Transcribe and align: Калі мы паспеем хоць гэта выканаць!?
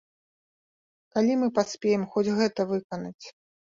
Калі 1.17 1.33
мы 1.43 1.47
паспеем 1.61 2.09
хоць 2.17 2.27
гэта 2.43 2.71
выканаць!? 2.77 3.25